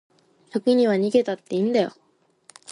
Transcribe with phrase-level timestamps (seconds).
[0.49, 1.91] 時には逃げたっていいんだよ